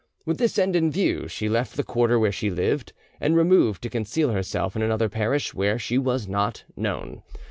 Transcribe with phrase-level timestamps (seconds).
[0.25, 3.89] With this end in view, she left the quarter where she lived, and removed to
[3.91, 7.21] conceal herself in another parish where she was not known.